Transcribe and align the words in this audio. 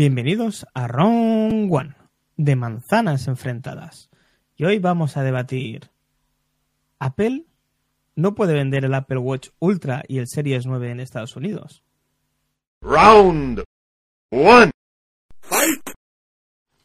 Bienvenidos 0.00 0.64
a 0.74 0.86
Round 0.86 1.74
One 1.74 1.96
de 2.36 2.54
manzanas 2.54 3.26
enfrentadas. 3.26 4.10
Y 4.54 4.64
hoy 4.64 4.78
vamos 4.78 5.16
a 5.16 5.24
debatir. 5.24 5.90
Apple 7.00 7.46
no 8.14 8.36
puede 8.36 8.54
vender 8.54 8.84
el 8.84 8.94
Apple 8.94 9.18
Watch 9.18 9.48
Ultra 9.58 10.04
y 10.06 10.18
el 10.18 10.28
Series 10.28 10.66
9 10.66 10.92
en 10.92 11.00
Estados 11.00 11.34
Unidos. 11.34 11.82
Round 12.80 13.64
one. 14.30 14.70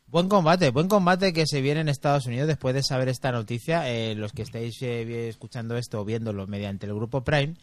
Buen 0.07 0.27
combate, 0.27 0.71
buen 0.71 0.88
combate 0.88 1.34
que 1.34 1.45
se 1.45 1.61
viene 1.61 1.82
en 1.82 1.89
Estados 1.89 2.25
Unidos 2.25 2.48
después 2.48 2.73
de 2.73 2.82
saber 2.82 3.09
esta 3.09 3.32
noticia. 3.32 3.91
Eh, 3.91 4.16
los 4.16 4.32
que 4.32 4.41
estáis 4.41 4.82
eh, 4.82 5.30
escuchando 5.30 5.77
esto 5.77 6.02
o 6.02 6.05
viéndolo 6.05 6.47
mediante 6.47 6.88
el 6.88 6.96
grupo 6.96 7.24
Prime, 7.24 7.54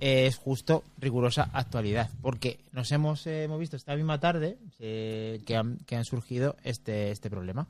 es 0.00 0.36
justo 0.36 0.84
rigurosa 0.98 1.50
actualidad. 1.52 2.10
Porque 2.22 2.60
nos 2.72 2.90
hemos, 2.92 3.26
eh, 3.26 3.44
hemos 3.44 3.58
visto 3.58 3.76
esta 3.76 3.96
misma 3.96 4.20
tarde 4.20 4.58
eh, 4.78 5.40
que, 5.46 5.56
han, 5.56 5.78
que 5.86 5.96
han 5.96 6.04
surgido 6.04 6.56
este, 6.64 7.10
este 7.10 7.30
problema. 7.30 7.66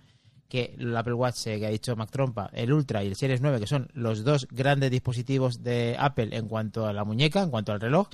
Que 0.48 0.74
el 0.78 0.96
Apple 0.96 1.14
Watch, 1.14 1.46
eh, 1.46 1.58
que 1.58 1.66
ha 1.66 1.70
dicho 1.70 1.94
Mac 1.94 2.10
Trompa, 2.10 2.50
el 2.54 2.72
Ultra 2.72 3.04
y 3.04 3.08
el 3.08 3.16
Series 3.16 3.40
9, 3.40 3.60
que 3.60 3.66
son 3.66 3.88
los 3.92 4.24
dos 4.24 4.48
grandes 4.50 4.90
dispositivos 4.90 5.62
de 5.62 5.96
Apple 5.98 6.30
en 6.32 6.48
cuanto 6.48 6.86
a 6.86 6.92
la 6.92 7.04
muñeca, 7.04 7.42
en 7.42 7.50
cuanto 7.50 7.72
al 7.72 7.80
reloj, 7.80 8.08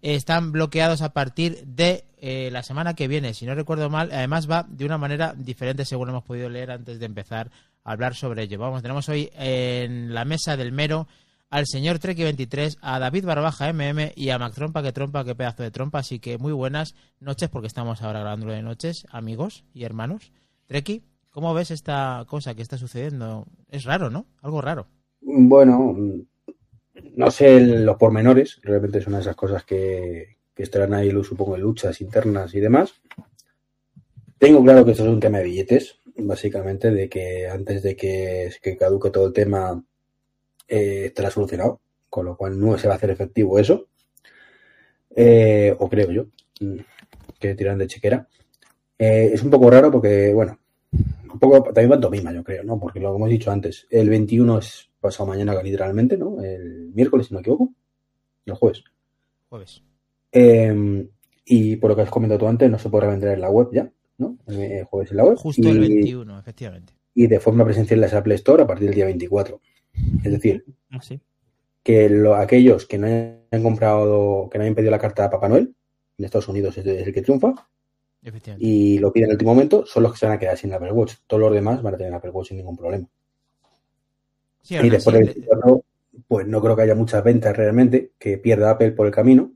están 0.00 0.52
bloqueados 0.52 1.02
a 1.02 1.12
partir 1.12 1.62
de 1.66 2.04
la 2.50 2.62
semana 2.62 2.94
que 2.94 3.06
viene, 3.06 3.34
si 3.34 3.44
no 3.44 3.54
recuerdo 3.54 3.90
mal. 3.90 4.10
Además 4.12 4.50
va 4.50 4.66
de 4.66 4.86
una 4.86 4.96
manera 4.96 5.34
diferente, 5.36 5.84
según 5.84 6.08
hemos 6.08 6.24
podido 6.24 6.48
leer 6.48 6.70
antes 6.70 6.98
de 6.98 7.06
empezar 7.06 7.50
a 7.84 7.92
hablar 7.92 8.14
sobre 8.14 8.44
ello. 8.44 8.58
Vamos, 8.58 8.80
tenemos 8.80 9.08
hoy 9.10 9.30
en 9.34 10.14
la 10.14 10.24
mesa 10.24 10.56
del 10.56 10.72
mero 10.72 11.06
al 11.54 11.66
señor 11.68 12.00
Treki23, 12.00 12.78
a 12.80 12.98
David 12.98 13.26
Barbaja 13.26 13.72
MM 13.72 14.10
y 14.16 14.30
a 14.30 14.40
Mac 14.40 14.54
Trompa, 14.54 14.82
que 14.82 14.90
trompa, 14.90 15.24
que 15.24 15.36
pedazo 15.36 15.62
de 15.62 15.70
trompa. 15.70 16.00
Así 16.00 16.18
que 16.18 16.36
muy 16.36 16.52
buenas 16.52 16.96
noches, 17.20 17.48
porque 17.48 17.68
estamos 17.68 18.02
ahora 18.02 18.18
grabando 18.18 18.48
de 18.48 18.60
noches, 18.60 19.06
amigos 19.08 19.64
y 19.72 19.84
hermanos. 19.84 20.32
Treki, 20.66 21.04
¿cómo 21.30 21.54
ves 21.54 21.70
esta 21.70 22.24
cosa 22.26 22.56
que 22.56 22.62
está 22.62 22.76
sucediendo? 22.76 23.46
Es 23.70 23.84
raro, 23.84 24.10
¿no? 24.10 24.26
Algo 24.42 24.62
raro. 24.62 24.88
Bueno, 25.20 25.96
no 27.14 27.30
sé 27.30 27.60
los 27.60 27.96
pormenores, 27.98 28.58
realmente 28.64 28.98
es 28.98 29.06
una 29.06 29.18
de 29.18 29.22
esas 29.22 29.36
cosas 29.36 29.62
que, 29.62 30.38
que 30.56 30.64
estarán 30.64 30.92
ahí, 30.92 31.12
supongo, 31.22 31.54
en 31.54 31.62
luchas 31.62 32.00
internas 32.00 32.52
y 32.56 32.58
demás. 32.58 32.94
Tengo 34.38 34.60
claro 34.64 34.84
que 34.84 34.90
esto 34.90 35.04
es 35.04 35.08
un 35.08 35.20
tema 35.20 35.38
de 35.38 35.44
billetes, 35.44 36.00
básicamente, 36.16 36.90
de 36.90 37.08
que 37.08 37.46
antes 37.46 37.84
de 37.84 37.94
que, 37.94 38.50
que 38.60 38.76
caduque 38.76 39.10
todo 39.10 39.28
el 39.28 39.32
tema 39.32 39.80
eh, 40.68 41.06
estará 41.06 41.30
solucionado, 41.30 41.80
con 42.08 42.26
lo 42.26 42.36
cual 42.36 42.58
no 42.58 42.78
se 42.78 42.86
va 42.86 42.94
a 42.94 42.96
hacer 42.96 43.10
efectivo 43.10 43.58
eso, 43.58 43.88
eh, 45.16 45.74
o 45.78 45.88
creo 45.88 46.10
yo, 46.10 46.26
mm, 46.60 46.78
que 47.38 47.54
tiran 47.54 47.78
de 47.78 47.86
chequera. 47.86 48.28
Eh, 48.98 49.30
es 49.32 49.42
un 49.42 49.50
poco 49.50 49.70
raro 49.70 49.90
porque, 49.90 50.32
bueno, 50.32 50.58
un 50.92 51.38
poco 51.38 51.62
también 51.64 51.90
pantomima, 51.90 52.32
yo 52.32 52.44
creo, 52.44 52.62
¿no? 52.64 52.78
Porque 52.78 53.00
lo 53.00 53.14
hemos 53.14 53.28
dicho 53.28 53.50
antes, 53.50 53.86
el 53.90 54.08
21 54.08 54.58
es 54.58 54.88
pasado 55.00 55.26
mañana 55.26 55.60
literalmente, 55.62 56.16
¿no? 56.16 56.40
El 56.42 56.90
miércoles, 56.94 57.26
si 57.26 57.34
no 57.34 57.38
me 57.38 57.42
equivoco, 57.42 57.72
el 58.46 58.54
jueves. 58.54 58.84
Jueves. 59.48 59.82
Eh, 60.32 61.06
y 61.44 61.76
por 61.76 61.90
lo 61.90 61.96
que 61.96 62.02
has 62.02 62.10
comentado 62.10 62.38
tú 62.38 62.48
antes, 62.48 62.70
no 62.70 62.78
se 62.78 62.88
podrá 62.88 63.08
vender 63.08 63.32
en 63.32 63.40
la 63.40 63.50
web 63.50 63.68
ya, 63.72 63.90
¿no? 64.18 64.38
El 64.46 64.84
jueves 64.84 65.10
en 65.10 65.16
la 65.16 65.24
web. 65.24 65.36
Justo 65.36 65.62
y, 65.62 65.70
el 65.70 65.80
21, 65.80 66.38
efectivamente. 66.38 66.94
Y 67.14 67.26
de 67.26 67.40
forma 67.40 67.64
presencial 67.64 68.02
en 68.02 68.10
la 68.10 68.18
Apple 68.18 68.34
Store 68.36 68.62
a 68.62 68.66
partir 68.66 68.86
del 68.86 68.94
día 68.94 69.04
24. 69.04 69.60
Es 70.24 70.32
decir, 70.32 70.64
Así. 70.90 71.20
que 71.82 72.08
lo- 72.08 72.34
aquellos 72.34 72.86
que 72.86 72.98
no 72.98 73.06
hayan 73.06 73.62
comprado, 73.62 74.48
que 74.50 74.58
no 74.58 74.62
hayan 74.64 74.74
pedido 74.74 74.90
la 74.90 74.98
carta 74.98 75.24
a 75.24 75.30
Papá 75.30 75.48
Noel, 75.48 75.74
en 76.18 76.24
Estados 76.24 76.48
Unidos 76.48 76.76
es, 76.78 76.86
es 76.86 77.06
el 77.06 77.12
que 77.12 77.22
triunfa, 77.22 77.68
y 78.58 78.98
lo 78.98 79.12
piden 79.12 79.26
en 79.26 79.30
el 79.30 79.34
último 79.34 79.54
momento, 79.54 79.84
son 79.86 80.02
los 80.02 80.12
que 80.12 80.18
se 80.18 80.26
van 80.26 80.36
a 80.36 80.38
quedar 80.38 80.56
sin 80.56 80.72
Apple 80.72 80.92
Watch. 80.92 81.14
Todos 81.26 81.40
los 81.42 81.52
demás 81.52 81.82
van 81.82 81.94
a 81.94 81.98
tener 81.98 82.14
Apple 82.14 82.30
Watch 82.30 82.48
sin 82.48 82.56
ningún 82.56 82.76
problema. 82.76 83.06
Sí, 84.62 84.76
Y 84.76 84.88
después 84.88 85.14
del 85.14 85.24
24, 85.26 85.84
pues 86.26 86.46
no 86.46 86.62
creo 86.62 86.74
que 86.74 86.82
haya 86.82 86.94
muchas 86.94 87.22
ventas 87.22 87.54
realmente, 87.54 88.12
que 88.18 88.38
pierda 88.38 88.70
Apple 88.70 88.92
por 88.92 89.06
el 89.06 89.12
camino, 89.12 89.52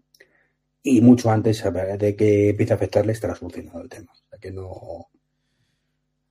y 0.82 1.00
mucho 1.00 1.30
antes 1.30 1.64
de 1.98 2.14
que 2.16 2.50
empiece 2.50 2.72
a 2.72 2.76
afectarle 2.76 3.12
estará 3.12 3.34
solucionado 3.34 3.80
el 3.80 3.88
tema. 3.88 4.12
O 4.12 4.28
sea 4.28 4.38
que 4.38 4.50
no. 4.50 5.08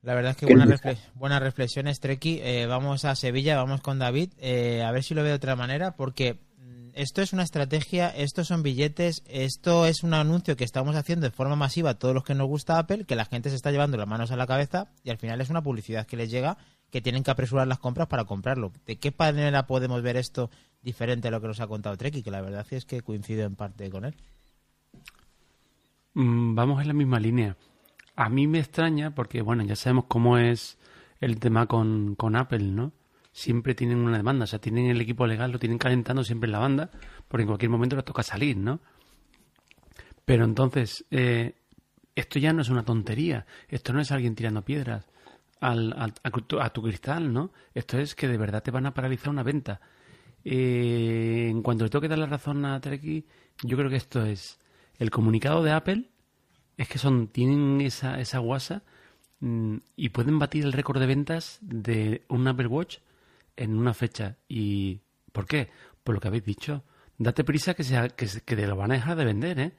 La 0.07 0.16
verdad 0.16 0.31
es 0.31 0.38
que 0.38 0.45
¿Qué 0.45 0.53
buenas, 0.56 0.69
refle- 0.81 0.97
buenas 1.16 1.41
reflexiones, 1.41 2.00
Treki. 2.00 2.40
Eh, 2.41 2.66
vamos 2.66 3.03
a 3.03 3.13
Sevilla, 3.13 3.57
vamos 3.57 3.81
con 3.81 4.00
David, 4.00 4.31
eh, 4.38 4.81
a 4.81 4.91
ver 4.94 5.03
si 5.03 5.13
lo 5.13 5.22
veo 5.22 5.31
de 5.31 5.35
otra 5.35 5.57
manera, 5.57 5.97
porque 5.97 6.40
mm, 6.59 6.91
esto 6.94 7.22
es 7.22 7.34
una 7.34 7.44
estrategia, 7.44 8.07
estos 8.09 8.47
son 8.47 8.63
billetes, 8.63 9.22
esto 9.28 9.85
es 9.85 10.03
un 10.03 10.13
anuncio 10.13 10.56
que 10.56 10.63
estamos 10.63 10.96
haciendo 10.96 11.25
de 11.25 11.31
forma 11.31 11.57
masiva 11.57 11.90
a 11.90 11.94
todos 11.96 12.13
los 12.16 12.23
que 12.23 12.35
nos 12.35 12.47
gusta 12.47 12.79
Apple, 12.79 13.03
que 13.03 13.17
la 13.17 13.25
gente 13.25 13.50
se 13.50 13.57
está 13.57 13.69
llevando 13.69 13.97
las 13.97 14.07
manos 14.07 14.31
a 14.31 14.38
la 14.38 14.47
cabeza 14.47 14.88
y 15.03 15.09
al 15.09 15.17
final 15.17 15.41
es 15.41 15.50
una 15.50 15.62
publicidad 15.62 16.07
que 16.07 16.16
les 16.16 16.31
llega 16.31 16.57
que 16.90 17.01
tienen 17.01 17.22
que 17.22 17.31
apresurar 17.31 17.67
las 17.67 17.79
compras 17.79 18.07
para 18.07 18.23
comprarlo. 18.23 18.72
¿De 18.85 18.96
qué 18.96 19.13
manera 19.19 19.67
podemos 19.67 20.01
ver 20.01 20.16
esto 20.16 20.50
diferente 20.81 21.28
a 21.28 21.31
lo 21.31 21.41
que 21.41 21.47
nos 21.47 21.59
ha 21.59 21.67
contado 21.67 21.97
Treki? 21.97 22.23
Que 22.23 22.31
la 22.31 22.40
verdad 22.40 22.66
es 22.72 22.85
que 22.85 23.01
coincido 23.01 23.44
en 23.46 23.57
parte 23.57 23.90
con 23.90 24.06
él. 24.06 24.16
Mm, 26.13 26.56
Vamos 26.56 26.81
en 26.81 26.88
la 26.88 26.94
misma 26.94 27.19
línea. 27.19 27.57
A 28.17 28.29
mí 28.29 28.47
me 28.47 28.57
extraña 28.57 29.13
porque, 29.13 29.44
bueno, 29.44 29.63
ya 29.63 29.75
sabemos 29.75 30.05
cómo 30.07 30.39
es 30.39 30.79
el 31.22 31.39
tema 31.39 31.67
con, 31.67 32.16
con 32.16 32.35
Apple, 32.35 32.63
¿no? 32.63 32.91
Siempre 33.31 33.75
tienen 33.75 34.00
una 34.00 34.17
demanda, 34.17 34.45
o 34.45 34.47
sea, 34.47 34.57
tienen 34.57 34.88
el 34.88 35.00
equipo 35.00 35.28
legal, 35.28 35.51
lo 35.51 35.59
tienen 35.59 35.78
calentando 35.78 36.23
siempre 36.23 36.47
en 36.47 36.53
la 36.53 36.59
banda, 36.59 36.89
porque 37.28 37.44
en 37.44 37.47
cualquier 37.47 37.69
momento 37.69 37.95
les 37.95 38.05
toca 38.05 38.23
salir, 38.23 38.57
¿no? 38.57 38.79
Pero 40.25 40.45
entonces, 40.45 41.05
eh, 41.11 41.57
esto 42.16 42.39
ya 42.39 42.53
no 42.53 42.63
es 42.63 42.69
una 42.69 42.83
tontería, 42.83 43.45
esto 43.69 43.94
no 43.94 44.01
es 44.01 44.11
alguien 44.11 44.34
tirando 44.34 44.66
piedras 44.66 45.07
al, 45.59 45.94
a, 45.94 46.31
tu, 46.31 46.59
a 46.59 46.72
tu 46.72 46.81
cristal, 46.81 47.31
¿no? 47.31 47.51
Esto 47.75 47.99
es 47.99 48.16
que 48.16 48.28
de 48.28 48.38
verdad 48.39 48.63
te 48.63 48.72
van 48.72 48.88
a 48.88 48.95
paralizar 48.95 49.29
una 49.29 49.44
venta. 49.44 49.79
Eh, 50.44 51.49
en 51.51 51.61
cuanto 51.61 51.84
le 51.84 51.91
tengo 51.91 52.01
que 52.01 52.07
dar 52.07 52.17
la 52.17 52.25
razón 52.25 52.66
a 52.66 52.81
Treki, 52.81 53.28
yo 53.61 53.78
creo 53.78 53.91
que 53.91 53.97
esto 53.97 54.25
es 54.25 54.59
el 54.97 55.11
comunicado 55.11 55.61
de 55.61 55.72
Apple 55.72 56.09
es 56.77 56.88
que 56.88 56.99
son 56.99 57.27
tienen 57.27 57.81
esa, 57.81 58.19
esa 58.19 58.39
guasa 58.39 58.83
mm, 59.39 59.77
y 59.95 60.09
pueden 60.09 60.39
batir 60.39 60.63
el 60.63 60.73
récord 60.73 60.99
de 60.99 61.07
ventas 61.07 61.57
de 61.61 62.23
un 62.29 62.47
Apple 62.47 62.67
Watch 62.67 62.99
en 63.55 63.77
una 63.77 63.93
fecha. 63.93 64.38
¿Y 64.47 65.01
por 65.31 65.47
qué? 65.47 65.69
Por 66.03 66.16
lo 66.16 66.21
que 66.21 66.27
habéis 66.27 66.45
dicho. 66.45 66.83
Date 67.17 67.43
prisa 67.43 67.73
que, 67.73 67.83
sea, 67.83 68.09
que, 68.09 68.27
que 68.45 68.55
te 68.55 68.67
lo 68.67 68.75
van 68.75 68.91
a 68.91 68.95
dejar 68.95 69.17
de 69.17 69.25
vender, 69.25 69.59
¿eh? 69.59 69.73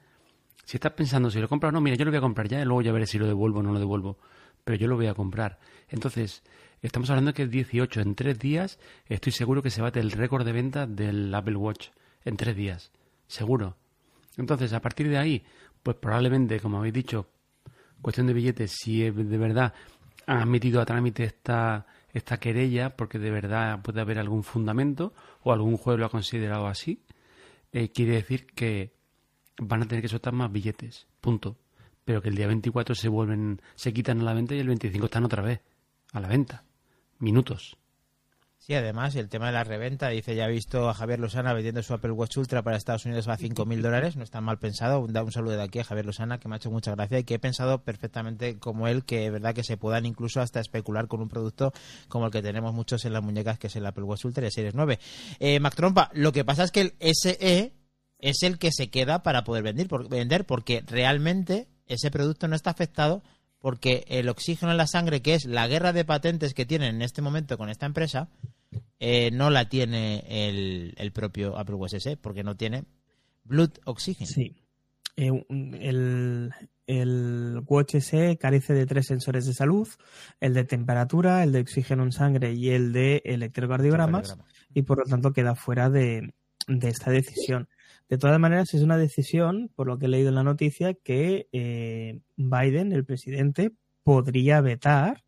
Si 0.65 0.77
estás 0.77 0.91
pensando 0.91 1.31
si 1.31 1.39
lo 1.39 1.47
compro 1.47 1.69
o 1.69 1.71
no, 1.71 1.81
mira, 1.81 1.95
yo 1.95 2.05
lo 2.05 2.11
voy 2.11 2.19
a 2.19 2.21
comprar 2.21 2.47
ya 2.47 2.61
y 2.61 2.65
luego 2.65 2.81
ya 2.81 2.91
veré 2.91 3.07
si 3.07 3.17
lo 3.17 3.25
devuelvo 3.25 3.59
o 3.59 3.63
no 3.63 3.71
lo 3.71 3.79
devuelvo. 3.79 4.19
Pero 4.63 4.77
yo 4.77 4.87
lo 4.87 4.97
voy 4.97 5.07
a 5.07 5.15
comprar. 5.15 5.57
Entonces, 5.87 6.43
estamos 6.81 7.09
hablando 7.09 7.33
que 7.33 7.41
el 7.41 7.49
18 7.49 8.01
en 8.01 8.13
tres 8.13 8.37
días, 8.37 8.77
estoy 9.07 9.31
seguro 9.31 9.63
que 9.63 9.71
se 9.71 9.81
bate 9.81 9.99
el 9.99 10.11
récord 10.11 10.45
de 10.45 10.51
ventas 10.51 10.95
del 10.95 11.33
Apple 11.33 11.55
Watch. 11.55 11.87
En 12.23 12.37
tres 12.37 12.55
días. 12.55 12.91
Seguro. 13.25 13.77
Entonces, 14.37 14.73
a 14.73 14.81
partir 14.81 15.09
de 15.09 15.17
ahí, 15.17 15.43
pues 15.83 15.97
probablemente, 15.97 16.59
como 16.59 16.77
habéis 16.77 16.93
dicho, 16.93 17.27
cuestión 18.01 18.27
de 18.27 18.33
billetes, 18.33 18.71
si 18.71 19.09
de 19.09 19.37
verdad 19.37 19.73
han 20.25 20.49
metido 20.49 20.81
a 20.81 20.85
trámite 20.85 21.23
esta, 21.23 21.87
esta 22.13 22.39
querella, 22.39 22.95
porque 22.95 23.19
de 23.19 23.31
verdad 23.31 23.81
puede 23.81 24.01
haber 24.01 24.19
algún 24.19 24.43
fundamento 24.43 25.13
o 25.43 25.51
algún 25.51 25.77
juez 25.77 25.97
lo 25.97 26.05
ha 26.05 26.09
considerado 26.09 26.67
así, 26.67 27.03
eh, 27.71 27.89
quiere 27.89 28.13
decir 28.13 28.47
que 28.47 28.93
van 29.57 29.83
a 29.83 29.87
tener 29.87 30.01
que 30.01 30.07
soltar 30.07 30.33
más 30.33 30.51
billetes, 30.51 31.07
punto. 31.21 31.57
Pero 32.05 32.21
que 32.21 32.29
el 32.29 32.35
día 32.35 32.47
24 32.47 32.95
se 32.95 33.07
vuelven, 33.07 33.61
se 33.75 33.93
quitan 33.93 34.21
a 34.21 34.23
la 34.23 34.33
venta 34.33 34.55
y 34.55 34.59
el 34.59 34.67
25 34.67 35.05
están 35.05 35.25
otra 35.25 35.43
vez 35.43 35.61
a 36.11 36.19
la 36.19 36.27
venta. 36.27 36.63
Minutos. 37.19 37.77
Sí, 38.69 38.75
además, 38.75 39.15
el 39.15 39.29
tema 39.29 39.47
de 39.47 39.53
la 39.53 39.63
reventa, 39.63 40.09
dice, 40.09 40.35
ya 40.35 40.45
he 40.45 40.51
visto 40.51 40.89
a 40.89 40.93
Javier 40.93 41.19
Lozana 41.19 41.53
vendiendo 41.53 41.81
su 41.81 41.91
Apple 41.91 42.11
Watch 42.11 42.37
Ultra 42.37 42.61
para 42.61 42.77
Estados 42.77 43.03
Unidos 43.03 43.27
a 43.27 43.35
5.000 43.35 43.81
dólares, 43.81 44.15
no 44.15 44.23
está 44.23 44.41
mal 44.41 44.59
pensado, 44.59 45.07
da 45.07 45.23
un 45.23 45.31
saludo 45.31 45.57
de 45.57 45.63
aquí 45.63 45.79
a 45.79 45.83
Javier 45.83 46.05
Lozana, 46.05 46.39
que 46.39 46.47
me 46.47 46.53
ha 46.53 46.57
hecho 46.57 46.69
mucha 46.69 46.93
gracia 46.93 47.17
y 47.17 47.23
que 47.23 47.33
he 47.33 47.39
pensado 47.39 47.81
perfectamente 47.81 48.59
como 48.59 48.87
él, 48.87 49.05
que 49.05 49.25
es 49.25 49.31
verdad 49.31 49.55
que 49.55 49.63
se 49.63 49.75
puedan 49.77 50.05
incluso 50.05 50.39
hasta 50.39 50.59
especular 50.59 51.07
con 51.07 51.19
un 51.19 51.29
producto 51.29 51.73
como 52.09 52.27
el 52.27 52.31
que 52.31 52.43
tenemos 52.43 52.75
muchos 52.75 53.05
en 53.05 53.13
las 53.13 53.23
muñecas, 53.23 53.57
que 53.57 53.65
es 53.65 53.75
el 53.75 53.87
Apple 53.87 54.03
Watch 54.03 54.25
Ultra 54.25 54.45
el 54.45 54.51
Series 54.51 54.75
9. 54.75 54.99
Eh, 55.39 55.59
Mac 55.59 55.73
Trompa, 55.73 56.11
lo 56.13 56.31
que 56.31 56.45
pasa 56.45 56.63
es 56.63 56.69
que 56.69 56.81
el 56.81 56.93
SE 56.99 57.73
es 58.19 58.43
el 58.43 58.59
que 58.59 58.69
se 58.71 58.91
queda 58.91 59.23
para 59.23 59.43
poder 59.45 59.63
vender, 59.63 59.87
vender 60.11 60.45
porque 60.45 60.83
realmente 60.85 61.69
ese 61.87 62.11
producto 62.11 62.47
no 62.47 62.55
está 62.55 62.69
afectado 62.69 63.23
porque 63.57 64.05
el 64.09 64.29
oxígeno 64.29 64.71
en 64.71 64.77
la 64.77 64.85
sangre, 64.85 65.23
que 65.23 65.33
es 65.33 65.45
la 65.45 65.67
guerra 65.67 65.91
de 65.91 66.05
patentes 66.05 66.53
que 66.53 66.67
tienen 66.67 66.97
en 66.97 67.01
este 67.01 67.23
momento 67.23 67.57
con 67.57 67.71
esta 67.71 67.87
empresa, 67.87 68.29
eh, 68.99 69.31
no 69.31 69.49
la 69.49 69.69
tiene 69.69 70.23
el, 70.27 70.93
el 70.97 71.11
propio 71.11 71.57
Apple 71.57 71.75
Watch 71.75 71.95
SE, 71.95 72.17
porque 72.17 72.43
no 72.43 72.55
tiene 72.55 72.85
Blood 73.43 73.71
Oxygen. 73.85 74.27
Sí. 74.27 74.55
Eh, 75.15 75.31
el, 75.49 76.51
el 76.87 77.61
Watch 77.65 77.95
SE 77.95 78.37
carece 78.37 78.73
de 78.73 78.85
tres 78.85 79.07
sensores 79.07 79.45
de 79.45 79.53
salud, 79.53 79.87
el 80.39 80.53
de 80.53 80.63
temperatura, 80.63 81.43
el 81.43 81.51
de 81.51 81.61
oxígeno 81.61 82.03
en 82.03 82.11
sangre 82.11 82.53
y 82.53 82.69
el 82.69 82.93
de 82.93 83.21
electrocardiogramas, 83.25 84.37
y 84.73 84.83
por 84.83 84.99
lo 84.99 85.03
tanto 85.05 85.33
queda 85.33 85.55
fuera 85.55 85.89
de, 85.89 86.33
de 86.67 86.87
esta 86.89 87.11
decisión. 87.11 87.67
De 88.07 88.17
todas 88.17 88.39
maneras, 88.39 88.73
es 88.73 88.81
una 88.81 88.97
decisión, 88.97 89.69
por 89.75 89.87
lo 89.87 89.99
que 89.99 90.07
he 90.07 90.09
leído 90.09 90.29
en 90.29 90.35
la 90.35 90.43
noticia, 90.43 90.95
que 90.95 91.47
eh, 91.51 92.21
Biden, 92.37 92.91
el 92.91 93.05
presidente, 93.05 93.71
podría 94.03 94.61
vetar, 94.61 95.23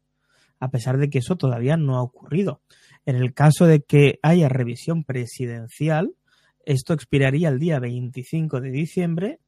a 0.60 0.72
pesar 0.72 0.98
de 0.98 1.10
que 1.10 1.20
eso 1.20 1.36
todavía 1.36 1.78
no 1.78 1.98
ha 1.98 2.02
ocurrido. 2.02 2.62
En 3.06 3.16
el 3.16 3.34
caso 3.34 3.66
de 3.66 3.82
que 3.82 4.20
haya 4.22 4.50
revisión 4.50 5.04
presidencial, 5.04 6.16
esto 6.66 6.94
expiraría 6.94 7.50
el 7.50 7.60
día 7.60 7.80
25 7.80 8.62
de 8.62 8.72
diciembre 8.72 9.40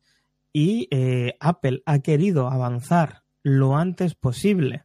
y 0.52 0.88
eh, 0.92 1.36
Apple 1.40 1.82
ha 1.86 2.00
querido 2.00 2.48
avanzar 2.48 3.24
lo 3.44 3.76
antes 3.76 4.16
posible 4.16 4.84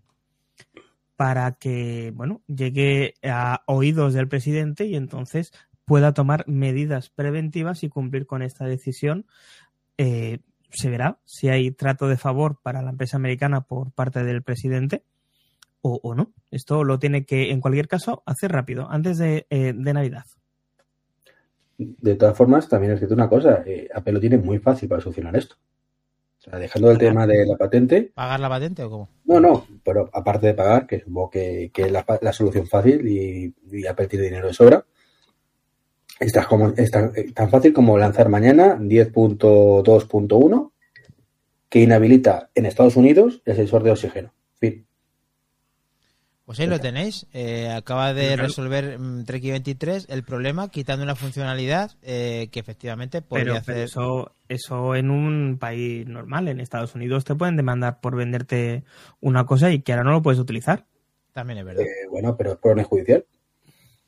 para 1.17 1.53
que, 1.53 2.13
bueno, 2.15 2.43
llegue 2.47 3.15
a 3.23 3.63
oídos 3.67 4.15
del 4.15 4.29
presidente 4.29 4.87
y 4.87 4.95
entonces 4.95 5.53
pueda 5.85 6.13
tomar 6.13 6.47
medidas 6.47 7.11
preventivas 7.11 7.83
y 7.83 7.89
cumplir 7.89 8.27
con 8.27 8.43
esta 8.43 8.67
decisión. 8.67 9.27
Eh, 9.97 10.41
se 10.71 10.91
verá 10.91 11.19
si 11.25 11.49
hay 11.49 11.71
trato 11.71 12.09
de 12.09 12.19
favor 12.19 12.61
para 12.63 12.83
la 12.83 12.91
empresa 12.91 13.17
americana 13.17 13.63
por 13.63 13.91
parte 13.93 14.23
del 14.23 14.43
presidente 14.43 15.03
o, 15.81 15.99
o 16.03 16.15
no. 16.15 16.33
Esto 16.51 16.85
lo 16.85 16.99
tiene 16.99 17.25
que, 17.25 17.51
en 17.51 17.61
cualquier 17.61 17.89
caso, 17.89 18.23
hacer 18.27 18.53
rápido, 18.53 18.89
antes 18.91 19.19
de, 19.19 19.47
eh, 19.51 19.73
de 19.77 19.93
Navidad. 19.93 20.25
De 21.77 22.15
todas 22.17 22.37
formas, 22.37 22.69
también 22.69 22.93
es 22.93 22.99
cierto 22.99 23.15
una 23.15 23.29
cosa, 23.29 23.63
eh, 23.67 23.89
Apple 23.95 24.15
lo 24.15 24.21
tiene 24.21 24.39
muy 24.39 24.59
fácil 24.59 24.89
para 24.89 25.01
solucionar 25.01 25.37
esto. 25.37 25.57
O 26.39 26.41
sea, 26.41 26.59
dejando 26.59 26.91
el 26.91 26.99
tema 26.99 27.27
de 27.27 27.47
la 27.47 27.57
patente, 27.57 28.13
¿Pagar 28.15 28.41
la 28.41 28.49
patente 28.49 28.83
o 28.83 28.91
cómo? 28.91 29.09
no, 29.25 29.41
no, 29.41 29.67
pero 29.85 30.09
aparte 30.13 30.49
de 30.49 30.55
pagar, 30.55 30.87
que 30.87 31.01
supongo 31.01 31.31
que, 31.31 31.71
es 31.75 31.93
la, 31.93 32.33
solución 32.33 32.67
fácil 32.67 33.07
y, 33.07 33.55
y 33.71 33.87
Apple 33.87 34.07
tiene 34.07 34.27
dinero 34.27 34.47
de 34.47 34.55
sobra, 34.55 34.85
está 36.21 36.47
como, 36.47 36.69
es 36.77 36.91
tan, 36.91 37.13
eh, 37.15 37.33
tan 37.33 37.51
fácil 37.51 37.73
como 37.73 37.99
lanzar 37.99 38.29
mañana 38.29 38.77
10.2.1 38.79 40.73
que 41.69 41.81
inhabilita 41.81 42.51
en 42.55 42.67
Estados 42.67 42.97
Unidos 42.97 43.43
el 43.45 43.57
sensor 43.57 43.83
de 43.83 43.91
oxígeno. 43.91 44.33
Pues 46.49 46.61
ahí 46.61 46.67
lo 46.67 46.81
tenéis. 46.81 47.27
Eh, 47.35 47.69
acaba 47.71 48.15
de 48.15 48.35
resolver 48.35 48.99
mm, 48.99 49.25
Treki 49.27 49.51
23 49.51 50.07
el 50.09 50.23
problema 50.23 50.71
quitando 50.71 51.05
una 51.05 51.15
funcionalidad 51.15 51.91
eh, 52.01 52.49
que 52.51 52.59
efectivamente 52.59 53.21
podría 53.21 53.45
Pero, 53.45 53.63
pero 53.67 53.73
hacer. 53.77 53.85
eso, 53.85 54.33
eso 54.49 54.95
en 54.95 55.11
un 55.11 55.59
país 55.61 56.07
normal, 56.09 56.49
en 56.49 56.61
Estados 56.61 56.95
Unidos, 56.95 57.27
te 57.27 57.35
pueden 57.35 57.57
demandar 57.59 58.01
por 58.01 58.17
venderte 58.17 58.83
una 59.21 59.45
cosa 59.45 59.71
y 59.71 59.81
que 59.83 59.93
ahora 59.93 60.05
no 60.05 60.13
lo 60.13 60.23
puedes 60.23 60.41
utilizar. 60.41 60.87
También 61.35 61.59
es 61.59 61.67
verdad. 61.67 61.83
Eh, 61.83 62.09
bueno, 62.11 62.35
pero 62.35 62.53
es 62.53 62.57
por 62.59 62.83
judicial. 62.83 63.27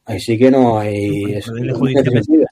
Ahí 0.06 0.18
sí 0.18 0.38
que 0.38 0.50
no 0.50 0.78
hay... 0.80 1.20
Bueno, 1.20 1.36
es- 1.38 1.44
por 1.44 1.54
orden 1.56 1.70
es 1.70 1.76
judicial. 1.76 2.04
defensiva. 2.04 2.46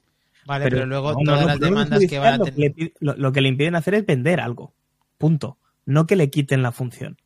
Vale, 0.45 0.63
pero, 0.65 0.85
luego 0.85 1.13
no, 1.13 1.17
no, 1.17 1.23
todas 1.25 1.41
no, 1.41 1.47
las 1.47 1.59
demandas 1.59 2.05
que 2.07 2.19
van 2.19 2.33
a 2.35 2.37
lo 2.37 2.45
que, 2.45 2.51
tener. 2.51 2.69
le, 2.69 2.75
pi- 2.75 2.93
lo, 2.99 3.15
lo 3.15 3.31
que 3.31 3.41
le 3.41 3.49
impiden 3.49 3.73
hacer 3.73 3.95
es 3.95 4.05
vender 4.05 4.39
algo. 4.39 4.71
Punto. 5.17 5.57
No 5.87 6.05
que 6.05 6.15
le 6.15 6.29
quiten 6.29 6.61
la 6.61 6.71
función. 6.71 7.17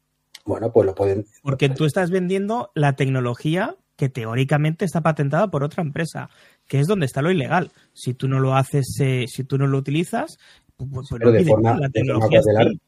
Bueno, 0.45 0.71
pues 0.71 0.85
lo 0.85 0.93
pueden... 0.95 1.25
Porque 1.41 1.69
tú 1.69 1.85
estás 1.85 2.09
vendiendo 2.11 2.71
la 2.75 2.93
tecnología 2.93 3.75
que 3.95 4.09
teóricamente 4.09 4.85
está 4.85 5.01
patentada 5.01 5.49
por 5.49 5.63
otra 5.63 5.83
empresa, 5.83 6.29
que 6.67 6.79
es 6.79 6.87
donde 6.87 7.05
está 7.05 7.21
lo 7.21 7.31
ilegal. 7.31 7.71
Si 7.93 8.13
tú 8.13 8.27
no 8.27 8.39
lo 8.39 8.55
haces, 8.55 8.97
eh, 8.99 9.25
si 9.27 9.43
tú 9.43 9.57
no 9.57 9.67
lo 9.67 9.77
utilizas, 9.77 10.37
pues, 10.75 10.89
pues 10.93 11.07
Pero 11.11 11.31
de 11.31 11.39
pide, 11.39 11.49
forma- 11.49 11.77
la 11.79 11.87
de 11.87 12.03
forma 12.05 12.29
cautelar. 12.29 12.67
ahí. 12.67 12.79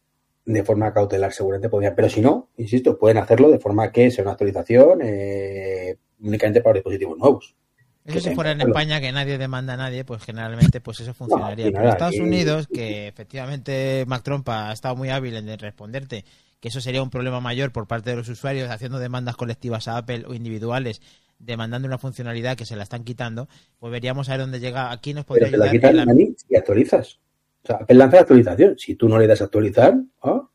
de 0.45 0.63
forma 0.63 0.93
cautelar 0.93 1.31
seguramente 1.31 1.69
podrían, 1.69 1.95
pero 1.95 2.09
si 2.09 2.21
no, 2.21 2.49
insisto, 2.57 2.97
pueden 2.99 3.17
hacerlo 3.17 3.49
de 3.49 3.59
forma 3.59 3.91
que 3.91 4.11
sea 4.11 4.23
una 4.23 4.31
actualización 4.33 4.99
eh, 5.03 5.95
únicamente 6.19 6.61
para 6.61 6.73
dispositivos 6.75 7.17
nuevos. 7.17 7.55
Eso 8.03 8.19
si 8.19 8.35
fuera 8.35 8.51
en 8.51 8.61
España 8.61 9.01
que 9.01 9.11
nadie 9.11 9.39
demanda 9.39 9.73
a 9.73 9.77
nadie, 9.77 10.05
pues 10.05 10.21
generalmente 10.23 10.79
pues 10.81 10.99
eso 10.99 11.15
funcionaría. 11.15 11.65
Pero 11.71 11.79
en 11.81 11.87
Estados 11.87 12.19
Unidos, 12.19 12.67
que 12.67 13.07
efectivamente 13.07 14.05
Mac 14.07 14.21
Trump 14.21 14.47
ha 14.49 14.71
estado 14.71 14.95
muy 14.95 15.09
hábil 15.09 15.35
en 15.35 15.57
responderte 15.57 16.23
que 16.59 16.69
eso 16.69 16.81
sería 16.81 17.01
un 17.03 17.09
problema 17.09 17.39
mayor 17.41 17.71
por 17.71 17.87
parte 17.87 18.09
de 18.09 18.15
los 18.15 18.29
usuarios 18.29 18.69
haciendo 18.69 18.99
demandas 18.99 19.35
colectivas 19.35 19.87
a 19.87 19.97
Apple 19.97 20.23
o 20.27 20.33
individuales 20.33 21.01
demandando 21.37 21.87
una 21.87 21.97
funcionalidad 21.97 22.55
que 22.55 22.65
se 22.65 22.75
la 22.77 22.83
están 22.83 23.03
quitando, 23.03 23.49
pues 23.77 23.91
veríamos 23.91 24.29
a 24.29 24.33
ver 24.33 24.41
dónde 24.41 24.59
llega. 24.61 24.91
Aquí 24.91 25.13
nos 25.13 25.25
podría 25.25 25.47
Pero 25.47 25.51
te 25.51 25.57
la 25.65 25.71
ayudar 25.71 25.91
quitan 25.91 26.07
Dani, 26.07 26.35
si 26.37 26.55
actualizas. 26.55 27.19
O 27.63 27.67
sea, 27.67 27.75
Apple 27.77 27.95
lanza 27.97 28.15
la 28.15 28.21
actualización. 28.21 28.77
Si 28.79 28.95
tú 28.95 29.09
no 29.09 29.19
le 29.19 29.27
das 29.27 29.41
a 29.41 29.45
actualizar, 29.45 29.95
¿ah? 30.23 30.47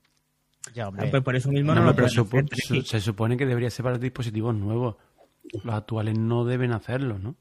Ya, 0.72 0.88
hombre. 0.88 1.06
Ah, 1.06 1.10
pues 1.10 1.22
por 1.22 1.36
eso 1.36 1.50
mismo 1.50 1.74
No, 1.74 1.80
no, 1.80 1.86
lo 1.88 1.94
pero 1.94 2.08
supo- 2.08 2.40
su- 2.56 2.82
se 2.82 3.00
supone 3.00 3.36
que 3.36 3.44
debería 3.46 3.68
ser 3.70 3.82
para 3.84 3.98
dispositivos 3.98 4.54
nuevos. 4.54 4.96
Los 5.64 5.74
actuales 5.74 6.16
no 6.18 6.44
deben 6.46 6.72
hacerlo, 6.72 7.18
¿no? 7.18 7.34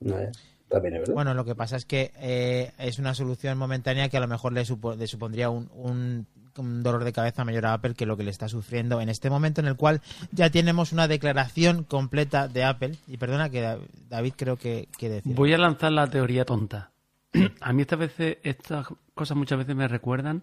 No, 0.00 0.18
eh, 0.18 0.30
también 0.68 0.94
es 0.94 1.00
verdad. 1.00 1.14
Bueno, 1.14 1.32
lo 1.34 1.44
que 1.44 1.54
pasa 1.54 1.76
es 1.76 1.84
que 1.86 2.12
eh, 2.16 2.72
es 2.78 2.98
una 2.98 3.14
solución 3.14 3.56
momentánea 3.56 4.08
que 4.08 4.16
a 4.16 4.20
lo 4.20 4.28
mejor 4.28 4.52
le, 4.52 4.62
supo- 4.66 4.94
le 4.96 5.06
supondría 5.06 5.48
un, 5.50 5.70
un- 5.72 6.26
un 6.56 6.82
dolor 6.82 7.04
de 7.04 7.12
cabeza 7.12 7.44
mayor 7.44 7.66
a 7.66 7.74
Apple 7.74 7.94
que 7.94 8.06
lo 8.06 8.16
que 8.16 8.22
le 8.24 8.30
está 8.30 8.48
sufriendo 8.48 9.00
en 9.00 9.08
este 9.08 9.30
momento 9.30 9.60
en 9.60 9.66
el 9.66 9.76
cual 9.76 10.00
ya 10.32 10.50
tenemos 10.50 10.92
una 10.92 11.08
declaración 11.08 11.84
completa 11.84 12.48
de 12.48 12.64
Apple. 12.64 12.96
Y 13.08 13.16
perdona 13.16 13.50
que 13.50 13.60
Da- 13.60 13.78
David 14.08 14.34
creo 14.36 14.56
que 14.56 14.88
quiere 14.96 15.16
decir. 15.16 15.34
Voy 15.34 15.52
a 15.52 15.58
lanzar 15.58 15.92
la 15.92 16.08
teoría 16.08 16.44
tonta. 16.44 16.90
A 17.60 17.72
mí 17.72 17.82
estas 17.82 17.98
veces, 17.98 18.38
estas 18.42 18.86
cosas 19.14 19.36
muchas 19.36 19.58
veces 19.58 19.74
me 19.74 19.88
recuerdan 19.88 20.42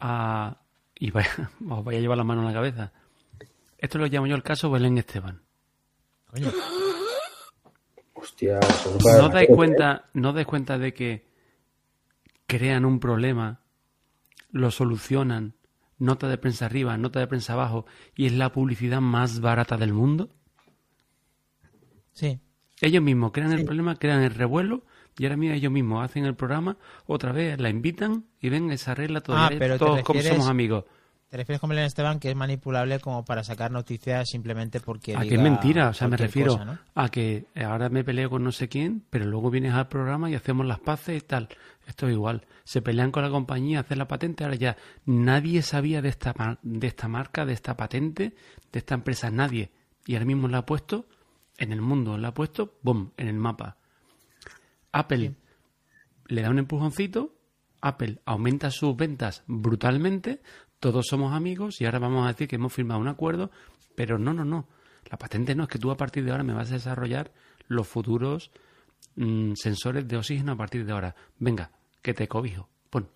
a... 0.00 0.56
Y 0.98 1.10
vaya, 1.10 1.50
os 1.70 1.84
voy 1.84 1.96
a 1.96 2.00
llevar 2.00 2.16
la 2.18 2.24
mano 2.24 2.40
en 2.42 2.48
la 2.48 2.52
cabeza. 2.54 2.92
Esto 3.78 3.98
lo 3.98 4.06
llamo 4.06 4.26
yo 4.26 4.34
el 4.36 4.42
caso 4.42 4.70
Belén 4.70 4.98
Esteban. 4.98 5.42
Coño, 6.30 6.50
Hostia, 8.14 8.60
no 9.20 9.28
dais 9.28 9.48
¿eh? 9.48 9.52
cuenta, 9.52 10.04
no 10.14 10.32
dais 10.32 10.46
cuenta 10.46 10.78
de 10.78 10.94
que 10.94 11.26
crean 12.46 12.84
un 12.84 13.00
problema, 13.00 13.60
lo 14.52 14.70
solucionan, 14.70 15.54
nota 15.98 16.28
de 16.28 16.38
prensa 16.38 16.66
arriba, 16.66 16.96
nota 16.96 17.18
de 17.18 17.26
prensa 17.26 17.54
abajo, 17.54 17.86
y 18.14 18.26
es 18.26 18.32
la 18.32 18.52
publicidad 18.52 19.00
más 19.00 19.40
barata 19.40 19.76
del 19.76 19.92
mundo. 19.92 20.30
sí. 22.12 22.38
Ellos 22.80 23.00
mismos 23.00 23.30
crean 23.30 23.52
el 23.52 23.64
problema, 23.64 23.94
crean 23.94 24.22
el 24.22 24.34
revuelo, 24.34 24.84
y 25.16 25.24
ahora 25.24 25.36
mira, 25.36 25.54
ellos 25.54 25.70
mismos 25.70 26.04
hacen 26.04 26.24
el 26.24 26.34
programa, 26.34 26.78
otra 27.06 27.30
vez 27.30 27.60
la 27.60 27.70
invitan 27.70 28.24
y 28.40 28.48
ven, 28.48 28.76
se 28.76 28.90
arregla 28.90 29.20
todo. 29.20 29.36
Ah, 29.36 29.50
pero 29.56 29.78
todos 29.78 30.02
como 30.02 30.20
somos 30.20 30.48
amigos. 30.48 30.84
¿Te 31.32 31.38
refieres 31.38 31.62
con 31.62 31.70
Belén 31.70 31.86
Esteban 31.86 32.20
que 32.20 32.28
es 32.28 32.36
manipulable 32.36 33.00
como 33.00 33.24
para 33.24 33.42
sacar 33.42 33.70
noticias 33.70 34.28
simplemente 34.28 34.80
porque 34.80 35.16
A 35.16 35.22
que 35.22 35.36
es 35.36 35.40
mentira, 35.40 35.88
o 35.88 35.94
sea, 35.94 36.06
me 36.06 36.18
refiero 36.18 36.52
cosa, 36.52 36.66
¿no? 36.66 36.78
a 36.94 37.08
que 37.08 37.46
ahora 37.56 37.88
me 37.88 38.04
peleo 38.04 38.28
con 38.28 38.44
no 38.44 38.52
sé 38.52 38.68
quién, 38.68 39.02
pero 39.08 39.24
luego 39.24 39.50
vienes 39.50 39.72
al 39.72 39.88
programa 39.88 40.28
y 40.28 40.34
hacemos 40.34 40.66
las 40.66 40.80
paces 40.80 41.22
y 41.22 41.26
tal. 41.26 41.48
Esto 41.86 42.06
es 42.06 42.12
igual. 42.12 42.46
Se 42.64 42.82
pelean 42.82 43.10
con 43.10 43.22
la 43.22 43.30
compañía, 43.30 43.80
hacen 43.80 43.96
la 43.96 44.06
patente, 44.06 44.44
ahora 44.44 44.56
ya 44.56 44.76
nadie 45.06 45.62
sabía 45.62 46.02
de 46.02 46.10
esta, 46.10 46.58
de 46.60 46.86
esta 46.86 47.08
marca, 47.08 47.46
de 47.46 47.54
esta 47.54 47.78
patente, 47.78 48.34
de 48.70 48.78
esta 48.78 48.94
empresa, 48.94 49.30
nadie. 49.30 49.72
Y 50.04 50.16
ahora 50.16 50.26
mismo 50.26 50.48
la 50.48 50.58
ha 50.58 50.66
puesto 50.66 51.06
en 51.56 51.72
el 51.72 51.80
mundo, 51.80 52.18
la 52.18 52.28
ha 52.28 52.34
puesto, 52.34 52.74
boom, 52.82 53.10
en 53.16 53.28
el 53.28 53.38
mapa. 53.38 53.78
Apple 54.92 55.34
le 56.26 56.42
da 56.42 56.50
un 56.50 56.58
empujoncito, 56.58 57.34
Apple 57.80 58.20
aumenta 58.26 58.70
sus 58.70 58.94
ventas 58.94 59.44
brutalmente, 59.46 60.42
todos 60.82 61.06
somos 61.06 61.32
amigos 61.32 61.80
y 61.80 61.84
ahora 61.84 62.00
vamos 62.00 62.24
a 62.24 62.32
decir 62.32 62.48
que 62.48 62.56
hemos 62.56 62.72
firmado 62.72 62.98
un 63.00 63.06
acuerdo, 63.06 63.52
pero 63.94 64.18
no, 64.18 64.34
no, 64.34 64.44
no. 64.44 64.66
La 65.08 65.16
patente 65.16 65.54
no, 65.54 65.62
es 65.62 65.68
que 65.68 65.78
tú 65.78 65.92
a 65.92 65.96
partir 65.96 66.24
de 66.24 66.32
ahora 66.32 66.42
me 66.42 66.52
vas 66.54 66.70
a 66.72 66.74
desarrollar 66.74 67.30
los 67.68 67.86
futuros 67.86 68.50
mm, 69.14 69.52
sensores 69.54 70.08
de 70.08 70.16
oxígeno 70.16 70.50
a 70.52 70.56
partir 70.56 70.84
de 70.84 70.90
ahora. 70.92 71.14
Venga, 71.38 71.70
que 72.02 72.14
te 72.14 72.26
cobijo. 72.26 72.68
Pon. 72.90 73.08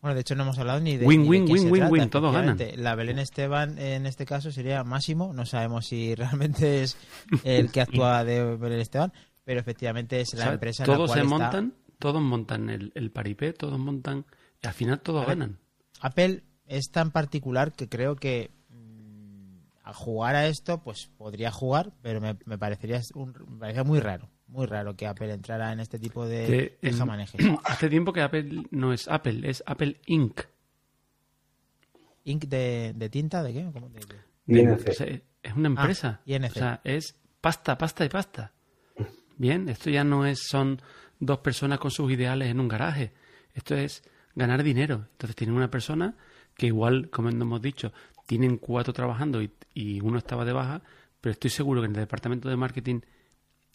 Bueno, 0.00 0.14
de 0.14 0.22
hecho 0.22 0.34
no 0.34 0.44
hemos 0.44 0.58
hablado 0.58 0.80
ni 0.80 0.96
de, 0.96 1.04
Win, 1.06 1.20
ni 1.20 1.24
de 1.26 1.30
win, 1.30 1.44
quién 1.44 1.52
win, 1.58 1.62
se 1.64 1.70
win, 1.70 1.80
trata, 1.82 1.92
win, 1.92 2.08
todos 2.10 2.32
ganan. 2.32 2.58
La 2.76 2.94
Belén 2.94 3.18
Esteban 3.18 3.78
en 3.78 4.06
este 4.06 4.24
caso 4.24 4.50
sería 4.50 4.82
Máximo, 4.82 5.34
no 5.34 5.44
sabemos 5.44 5.84
si 5.88 6.14
realmente 6.14 6.82
es 6.84 6.96
el 7.44 7.70
que 7.70 7.82
actúa 7.82 8.24
de 8.24 8.56
Belén 8.56 8.80
Esteban, 8.80 9.12
pero 9.44 9.60
efectivamente 9.60 10.22
es 10.22 10.32
la 10.32 10.40
O 10.40 10.44
sea, 10.44 10.52
empresa 10.54 10.84
en 10.84 10.90
la 10.90 10.96
todos 10.96 11.10
cual 11.10 11.18
se 11.20 11.24
está- 11.26 11.38
montan, 11.38 11.74
todos 11.98 12.22
montan 12.22 12.70
el, 12.70 12.92
el 12.94 13.10
paripé, 13.10 13.52
todos 13.52 13.78
montan, 13.78 14.24
y 14.62 14.66
al 14.66 14.72
final 14.72 15.00
todos 15.00 15.26
ver, 15.26 15.36
ganan. 15.36 15.58
Apple 16.00 16.44
es 16.70 16.90
tan 16.90 17.10
particular 17.10 17.72
que 17.72 17.88
creo 17.88 18.16
que 18.16 18.50
mm, 18.70 19.56
a 19.84 19.92
jugar 19.92 20.36
a 20.36 20.46
esto, 20.46 20.82
pues 20.82 21.10
podría 21.18 21.50
jugar, 21.50 21.92
pero 22.02 22.20
me, 22.20 22.36
me 22.46 22.56
parecería 22.58 23.00
un- 23.14 23.34
me 23.58 23.82
muy 23.84 24.00
raro, 24.00 24.28
muy 24.46 24.66
raro 24.66 24.94
que 24.96 25.06
Apple 25.06 25.32
entrara 25.32 25.72
en 25.72 25.80
este 25.80 25.98
tipo 25.98 26.26
de, 26.26 26.78
de 26.80 26.92
jamanejes. 26.92 27.40
hace 27.64 27.88
tiempo 27.88 28.12
que 28.12 28.22
Apple 28.22 28.64
no 28.70 28.92
es 28.92 29.08
Apple, 29.08 29.40
es 29.48 29.62
Apple 29.66 30.00
Inc. 30.06 30.40
¿Ink 32.24 32.44
de, 32.44 32.92
de 32.94 33.08
tinta? 33.08 33.42
¿De 33.42 33.52
qué? 33.52 33.70
¿Cómo? 33.72 33.88
De- 33.88 34.00
de- 34.00 34.60
INC. 34.60 34.88
O 34.88 34.92
sea, 34.92 35.06
es 35.06 35.54
una 35.56 35.68
empresa. 35.68 36.20
INC. 36.26 36.50
O 36.50 36.54
sea, 36.54 36.80
es 36.84 37.16
pasta, 37.40 37.78
pasta 37.78 38.04
y 38.04 38.08
pasta. 38.08 38.52
Bien, 39.36 39.68
esto 39.68 39.88
ya 39.90 40.04
no 40.04 40.26
es 40.26 40.46
son 40.46 40.80
dos 41.18 41.38
personas 41.38 41.78
con 41.78 41.90
sus 41.90 42.10
ideales 42.12 42.48
en 42.50 42.60
un 42.60 42.68
garaje. 42.68 43.12
Esto 43.54 43.74
es 43.74 44.02
ganar 44.34 44.62
dinero. 44.62 45.06
Entonces 45.12 45.34
tienen 45.34 45.56
una 45.56 45.70
persona 45.70 46.14
que 46.60 46.66
igual, 46.66 47.08
como 47.08 47.30
hemos 47.30 47.62
dicho, 47.62 47.90
tienen 48.26 48.58
cuatro 48.58 48.92
trabajando 48.92 49.40
y, 49.40 49.50
y 49.72 50.02
uno 50.02 50.18
estaba 50.18 50.44
de 50.44 50.52
baja, 50.52 50.82
pero 51.18 51.32
estoy 51.32 51.48
seguro 51.48 51.80
que 51.80 51.86
en 51.86 51.94
el 51.94 52.00
departamento 52.02 52.50
de 52.50 52.56
marketing 52.56 53.00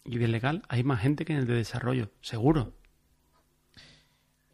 y 0.04 0.18
de 0.18 0.28
legal 0.28 0.62
hay 0.68 0.84
más 0.84 1.00
gente 1.00 1.24
que 1.24 1.32
en 1.32 1.40
el 1.40 1.46
de 1.48 1.54
desarrollo. 1.54 2.12
Seguro. 2.20 2.74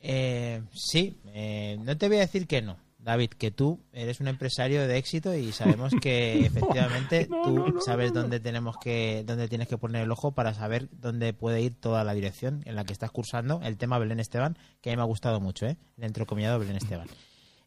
Eh, 0.01 0.62
sí, 0.73 1.21
eh, 1.27 1.77
no 1.81 1.99
te 1.99 2.09
voy 2.09 2.17
a 2.17 2.21
decir 2.21 2.47
que 2.47 2.62
no, 2.62 2.79
David, 2.97 3.33
que 3.37 3.51
tú 3.51 3.85
eres 3.93 4.19
un 4.21 4.29
empresario 4.29 4.89
de 4.89 4.97
éxito 4.97 5.35
y 5.35 5.53
sabemos 5.53 5.93
que 6.01 6.47
efectivamente 6.47 7.29
tú 7.45 7.81
sabes 7.85 8.15
dónde 8.15 8.41
tenemos 8.41 8.79
que, 8.79 9.25
dónde 9.27 9.47
tienes 9.47 9.69
que 9.69 9.77
poner 9.77 10.05
el 10.05 10.11
ojo 10.11 10.33
para 10.33 10.55
saber 10.55 10.89
dónde 10.91 11.35
puede 11.35 11.61
ir 11.61 11.75
toda 11.75 12.03
la 12.03 12.15
dirección 12.15 12.62
en 12.65 12.77
la 12.77 12.85
que 12.85 12.95
estás 12.95 13.11
cursando 13.11 13.61
el 13.62 13.77
tema 13.77 13.99
Belén 13.99 14.21
Esteban, 14.21 14.57
que 14.81 14.89
a 14.89 14.93
mí 14.95 14.97
me 14.97 15.03
ha 15.03 15.05
gustado 15.05 15.39
mucho, 15.39 15.67
¿eh? 15.67 15.77
El 15.99 16.05
entrecomillado 16.05 16.59
Belén 16.59 16.77
Esteban. 16.77 17.09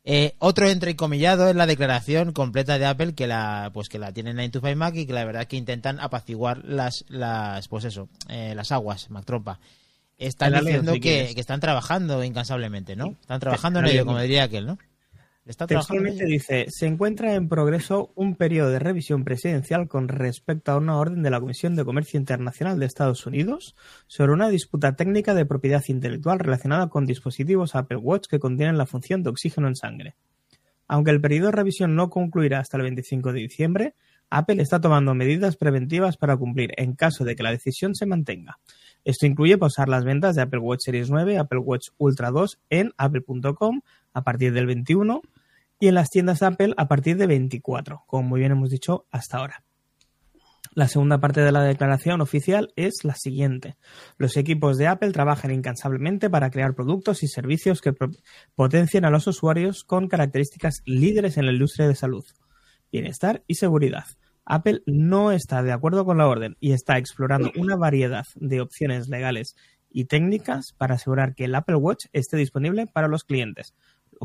Eh, 0.07 0.35
otro 0.37 0.69
entrecomillado 0.69 1.49
es 1.49 1.55
la 1.55 1.65
declaración 1.65 2.31
completa 2.31 2.77
de 2.77 2.85
Apple 2.85 3.15
que 3.15 3.25
la 3.25 3.71
pues 3.73 3.89
que 3.89 3.97
la 3.97 4.11
tiene 4.11 4.35
9 4.35 4.49
to 4.49 4.59
5 4.59 4.75
Mac 4.75 4.95
y 4.95 5.07
que 5.07 5.13
la 5.13 5.25
verdad 5.25 5.47
que 5.47 5.57
intentan 5.57 5.99
apaciguar 5.99 6.63
las 6.63 7.05
las 7.07 7.67
pues 7.67 7.85
eso 7.85 8.07
eh, 8.29 8.53
las 8.55 8.71
aguas 8.71 9.09
Mac 9.09 9.25
Trompa. 9.25 9.59
Están 10.19 10.53
diciendo 10.53 10.93
que, 10.93 11.31
que 11.33 11.41
están 11.41 11.59
trabajando 11.59 12.23
incansablemente 12.23 12.95
no 12.95 13.15
están 13.19 13.39
trabajando 13.39 13.79
en 13.79 13.87
ello 13.87 14.05
como 14.05 14.19
diría 14.19 14.43
aquel 14.43 14.67
no 14.67 14.77
está 15.45 15.67
Textualmente 15.67 16.25
dice, 16.25 16.65
se 16.69 16.87
encuentra 16.87 17.35
en 17.35 17.47
progreso 17.47 18.11
un 18.15 18.35
periodo 18.35 18.71
de 18.71 18.79
revisión 18.79 19.23
presidencial 19.23 19.87
con 19.87 20.07
respecto 20.07 20.71
a 20.71 20.77
una 20.77 20.97
orden 20.97 21.21
de 21.21 21.29
la 21.29 21.39
Comisión 21.39 21.75
de 21.75 21.85
Comercio 21.85 22.19
Internacional 22.19 22.79
de 22.79 22.87
Estados 22.87 23.25
Unidos 23.27 23.75
sobre 24.07 24.33
una 24.33 24.49
disputa 24.49 24.95
técnica 24.95 25.35
de 25.35 25.45
propiedad 25.45 25.83
intelectual 25.87 26.39
relacionada 26.39 26.89
con 26.89 27.05
dispositivos 27.05 27.75
Apple 27.75 27.97
Watch 27.97 28.27
que 28.27 28.39
contienen 28.39 28.77
la 28.77 28.87
función 28.87 29.21
de 29.21 29.29
oxígeno 29.29 29.67
en 29.67 29.75
sangre. 29.75 30.15
Aunque 30.87 31.11
el 31.11 31.21
periodo 31.21 31.47
de 31.47 31.53
revisión 31.53 31.95
no 31.95 32.09
concluirá 32.09 32.59
hasta 32.59 32.77
el 32.77 32.83
25 32.83 33.31
de 33.31 33.39
diciembre, 33.39 33.95
Apple 34.31 34.61
está 34.61 34.81
tomando 34.81 35.13
medidas 35.13 35.57
preventivas 35.57 36.17
para 36.17 36.37
cumplir 36.37 36.71
en 36.77 36.95
caso 36.95 37.23
de 37.23 37.35
que 37.35 37.43
la 37.43 37.51
decisión 37.51 37.93
se 37.93 38.07
mantenga. 38.07 38.57
Esto 39.03 39.27
incluye 39.27 39.59
pausar 39.59 39.87
las 39.89 40.03
ventas 40.03 40.35
de 40.35 40.41
Apple 40.41 40.59
Watch 40.59 40.81
Series 40.85 41.11
9, 41.11 41.37
Apple 41.37 41.59
Watch 41.59 41.89
Ultra 41.97 42.31
2 42.31 42.59
en 42.71 42.91
apple.com 42.97 43.81
a 44.13 44.23
partir 44.23 44.51
del 44.53 44.65
21 44.65 45.21
y 45.79 45.87
en 45.87 45.95
las 45.95 46.09
tiendas 46.09 46.41
Apple 46.43 46.73
a 46.77 46.87
partir 46.87 47.17
de 47.17 47.27
24, 47.27 48.03
como 48.07 48.23
muy 48.23 48.39
bien 48.39 48.51
hemos 48.51 48.69
dicho 48.69 49.07
hasta 49.11 49.37
ahora. 49.37 49.63
La 50.75 50.89
segunda 50.89 51.19
parte 51.19 51.39
de 51.39 51.53
la 51.53 51.63
declaración 51.63 52.19
oficial 52.19 52.73
es 52.75 53.05
la 53.05 53.15
siguiente. 53.15 53.77
Los 54.17 54.35
equipos 54.35 54.77
de 54.77 54.87
Apple 54.87 55.13
trabajan 55.13 55.51
incansablemente 55.51 56.29
para 56.29 56.49
crear 56.49 56.75
productos 56.75 57.23
y 57.23 57.29
servicios 57.29 57.79
que 57.79 57.93
potencien 58.55 59.05
a 59.05 59.09
los 59.09 59.25
usuarios 59.25 59.85
con 59.85 60.09
características 60.09 60.81
líderes 60.85 61.37
en 61.37 61.45
la 61.45 61.53
industria 61.53 61.87
de 61.87 61.95
salud, 61.95 62.25
bienestar 62.91 63.41
y 63.47 63.55
seguridad. 63.55 64.03
Apple 64.45 64.81
no 64.85 65.31
está 65.31 65.63
de 65.63 65.71
acuerdo 65.71 66.03
con 66.03 66.17
la 66.17 66.27
orden 66.27 66.57
y 66.59 66.73
está 66.73 66.97
explorando 66.97 67.51
una 67.55 67.77
variedad 67.77 68.25
de 68.35 68.59
opciones 68.59 69.07
legales 69.07 69.55
y 69.89 70.05
técnicas 70.05 70.73
para 70.77 70.95
asegurar 70.95 71.35
que 71.35 71.45
el 71.45 71.55
Apple 71.55 71.77
Watch 71.77 72.07
esté 72.11 72.35
disponible 72.35 72.85
para 72.85 73.07
los 73.07 73.23
clientes. 73.23 73.73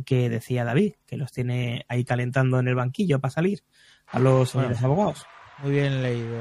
Que 0.04 0.28
decía 0.28 0.64
David, 0.64 0.94
que 1.06 1.16
los 1.16 1.30
tiene 1.32 1.84
ahí 1.88 2.04
calentando 2.04 2.58
en 2.58 2.68
el 2.68 2.74
banquillo 2.74 3.20
para 3.20 3.30
salir 3.32 3.62
a 4.08 4.18
los 4.18 4.52
Bueno. 4.54 4.68
señores 4.68 4.82
abogados. 4.82 5.26
muy 5.58 5.72
bien 5.72 6.02
leído 6.02 6.38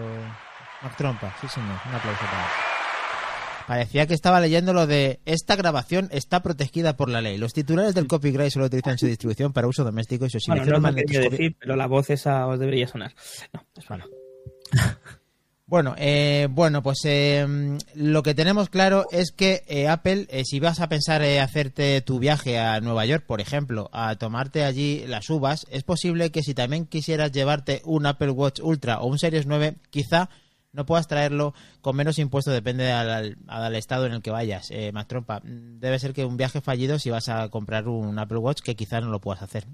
Mac 0.82 0.96
Trompa 0.98 1.36
sí 1.42 1.48
señor 1.48 1.70
un 1.88 1.94
aplauso 1.96 2.22
para 2.26 2.44
él. 2.44 2.50
Parecía 3.68 4.08
que 4.08 4.16
estaba 4.16 4.40
leyendo 4.42 4.74
lo 4.74 4.88
de 4.88 5.20
esta 5.26 5.56
grabación 5.56 6.10
está 6.12 6.42
protegida 6.42 6.98
por 6.98 7.08
la 7.10 7.22
ley. 7.22 7.38
Los 7.38 7.54
titulares 7.54 7.94
del 7.94 8.08
copyright 8.08 8.52
solo 8.52 8.66
utilizan 8.66 8.98
su 8.98 9.06
distribución 9.06 9.54
para 9.54 9.68
uso 9.68 9.84
doméstico 9.84 10.26
y 10.26 10.30
su 10.32 10.40
Bueno, 10.48 10.66
no 10.66 10.90
lo 10.90 10.96
que 10.96 11.20
decir, 11.20 11.56
pero 11.60 11.76
la 11.76 11.86
voz 11.86 12.10
esa 12.10 12.48
os 12.48 12.58
debería 12.58 12.88
sonar. 12.88 13.14
No, 13.54 13.64
es 13.78 13.88
bueno. 13.88 14.06
Bueno, 15.70 15.94
eh, 16.00 16.48
bueno, 16.50 16.82
pues 16.82 17.02
eh, 17.04 17.46
lo 17.94 18.24
que 18.24 18.34
tenemos 18.34 18.70
claro 18.70 19.06
es 19.12 19.32
que 19.32 19.62
eh, 19.68 19.88
Apple, 19.88 20.26
eh, 20.32 20.44
si 20.44 20.60
vas 20.60 20.80
a 20.80 20.90
pensar 20.90 21.22
eh, 21.22 21.40
hacerte 21.40 22.02
tu 22.02 22.18
viaje 22.18 22.58
a 22.58 22.82
Nueva 22.82 23.06
York, 23.06 23.24
por 23.28 23.40
ejemplo, 23.40 23.88
a 23.94 24.16
tomarte 24.16 24.64
allí 24.64 25.06
las 25.06 25.30
uvas, 25.30 25.68
es 25.70 25.84
posible 25.84 26.32
que 26.32 26.42
si 26.42 26.56
también 26.56 26.88
quisieras 26.88 27.32
llevarte 27.32 27.84
un 27.86 28.08
Apple 28.08 28.32
Watch 28.32 28.62
Ultra 28.64 29.00
o 29.02 29.06
un 29.06 29.20
Series 29.20 29.46
9, 29.46 29.76
quizá 29.92 30.32
no 30.74 30.88
puedas 30.88 31.08
traerlo 31.08 31.54
con 31.82 31.96
menos 31.96 32.18
impuestos, 32.18 32.52
depende 32.52 32.92
al, 32.92 33.76
estado 33.76 34.08
en 34.08 34.14
el 34.14 34.24
que 34.24 34.32
vayas. 34.32 34.72
Eh, 34.72 34.92
Mac 34.92 35.08
Trompa, 35.08 35.40
debe 35.44 36.00
ser 36.00 36.14
que 36.14 36.26
un 36.26 36.36
viaje 36.36 36.62
fallido 36.62 36.98
si 36.98 37.12
vas 37.12 37.30
a 37.30 37.48
comprar 37.50 37.88
un 37.88 38.18
Apple 38.18 38.40
Watch 38.40 38.62
que 38.62 38.76
quizá 38.76 39.02
no 39.02 39.12
lo 39.12 39.22
puedas 39.22 39.44
hacer. 39.44 39.68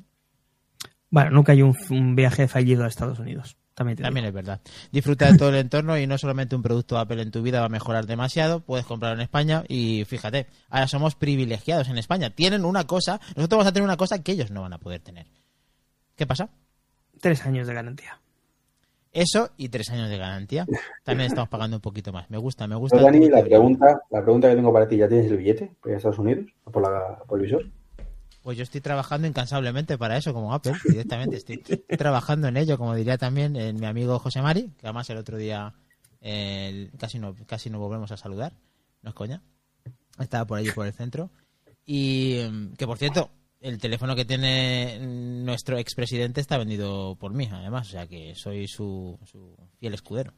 Bueno, 1.09 1.31
nunca 1.31 1.53
hay 1.53 1.61
un 1.61 2.15
viaje 2.17 2.49
fallido 2.49 2.83
a 2.83 2.87
Estados 2.87 3.19
Unidos. 3.19 3.55
También. 3.75 3.98
También 3.98 4.25
es 4.25 4.34
verdad. 4.34 4.62
Disfruta 4.89 5.29
de 5.29 5.38
todo 5.38 5.50
el 5.50 5.55
entorno 5.55 5.98
y 5.98 6.08
no 6.08 6.17
solamente 6.17 6.55
un 6.55 6.63
producto 6.63 6.98
Apple 6.98 7.22
en 7.22 7.29
tu 7.29 7.41
vida 7.41 7.60
va 7.60 7.65
a 7.65 7.70
mejorar 7.70 8.05
demasiado, 8.05 8.62
puedes 8.62 8.86
comprarlo 8.86 9.17
en 9.17 9.24
España 9.24 9.65
y 9.67 10.05
fíjate, 10.05 10.48
ahora 10.70 10.88
somos 10.88 11.15
privilegiados 11.15 11.89
en 11.89 11.98
España. 11.98 12.29
Tienen 12.29 12.63
una 12.63 12.88
cosa, 12.88 13.20
nosotros 13.36 13.50
vamos 13.50 13.67
a 13.67 13.74
tener 13.74 13.84
una 13.84 13.98
cosa 13.98 14.24
que 14.24 14.32
ellos 14.32 14.50
no 14.50 14.62
van 14.62 14.72
a 14.72 14.77
poder 14.77 15.01
tener. 15.01 15.27
¿Qué 16.15 16.25
pasa? 16.25 16.50
Tres 17.20 17.46
años 17.46 17.67
de 17.67 17.74
garantía. 17.74 18.17
Eso 19.12 19.50
y 19.58 19.67
tres 19.67 19.89
años 19.91 20.10
de 20.10 20.17
garantía. 20.17 20.65
También 21.03 21.27
estamos 21.27 21.50
pagando 21.50 21.77
un 21.77 21.82
poquito 21.82 22.13
más. 22.13 22.29
Me 22.29 22.38
gusta, 22.38 22.67
me 22.67 22.75
gusta. 22.75 22.96
Pero, 22.96 23.12
Dani, 23.12 23.29
la 23.29 23.44
pregunta, 23.44 24.01
la 24.10 24.22
pregunta 24.22 24.50
que 24.50 24.55
tengo 24.55 24.72
para 24.72 24.88
ti, 24.88 24.98
¿ya 24.98 25.10
tienes 25.10 25.29
el 25.29 25.38
billete 25.38 25.72
para 25.82 25.98
Estados 25.98 26.20
Unidos? 26.20 26.46
¿O 26.63 26.72
por, 26.72 26.84
la, 26.84 27.17
por 27.27 27.39
el 27.39 27.46
visor? 27.46 27.65
Pues 28.45 28.59
yo 28.59 28.63
estoy 28.63 28.79
trabajando 28.79 29.27
incansablemente 29.27 29.97
para 29.97 30.17
eso, 30.17 30.31
como 30.31 30.53
Apple, 30.53 30.75
directamente. 30.87 31.37
Estoy, 31.37 31.57
trabajando 31.97 32.47
en 32.47 32.57
ello, 32.57 32.77
como 32.77 32.93
diría 32.93 33.17
también 33.17 33.53
mi 33.53 33.87
amigo 33.87 34.19
José 34.19 34.39
Mari, 34.39 34.69
que 34.77 34.85
además 34.85 35.09
el 35.09 35.17
otro 35.17 35.37
día 35.37 35.73
casi, 36.99 37.17
no, 37.17 37.35
casi 37.47 37.71
nos 37.71 37.81
volvemos 37.81 38.11
a 38.11 38.17
saludar. 38.17 38.53
No 39.01 39.09
es 39.09 39.15
coña. 39.15 39.41
Estaba 40.19 40.45
por 40.45 40.59
allí, 40.59 40.69
por 40.69 40.85
el 40.85 40.93
centro. 40.93 41.31
Y 41.87 42.75
que, 42.77 42.85
por 42.85 42.99
cierto, 42.99 43.31
el 43.61 43.79
teléfono 43.79 44.15
que 44.15 44.25
tiene 44.25 44.99
nuestro 44.99 45.79
expresidente 45.79 46.39
está 46.39 46.59
vendido 46.59 47.15
por 47.15 47.33
mí, 47.33 47.49
además. 47.51 47.87
O 47.87 47.91
sea 47.93 48.05
que 48.05 48.35
soy 48.35 48.67
su, 48.67 49.17
su 49.25 49.57
fiel 49.79 49.95
escudero. 49.95 50.33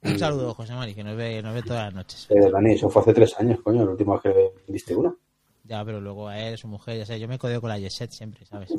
Un 0.00 0.18
saludo, 0.18 0.54
José 0.54 0.72
Mari, 0.72 0.94
que 0.94 1.04
nos 1.04 1.14
ve, 1.14 1.42
nos 1.42 1.52
ve 1.52 1.62
todas 1.62 1.84
las 1.84 1.94
noches. 1.94 2.26
Eh, 2.30 2.50
Dani, 2.50 2.72
eso 2.72 2.88
fue 2.88 3.02
hace 3.02 3.12
tres 3.12 3.38
años, 3.38 3.60
coño, 3.62 3.84
la 3.84 3.90
última 3.90 4.14
vez 4.14 4.22
que 4.22 4.72
diste 4.72 4.96
uno. 4.96 5.18
Ya, 5.64 5.84
pero 5.84 6.00
luego 6.00 6.28
a 6.28 6.38
él, 6.38 6.58
su 6.58 6.68
mujer, 6.68 6.98
ya 6.98 7.06
sé, 7.06 7.18
yo 7.18 7.26
me 7.26 7.38
codeo 7.38 7.60
con 7.60 7.70
la 7.70 7.78
Yeset 7.78 8.10
siempre, 8.10 8.44
¿sabes? 8.44 8.72